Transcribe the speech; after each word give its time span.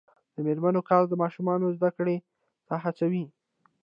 د 0.35 0.37
میرمنو 0.45 0.81
کار 0.89 1.03
د 1.07 1.13
ماشومانو 1.21 1.75
زدکړې 1.77 2.17
ته 2.67 2.75
هڅوي. 2.83 3.25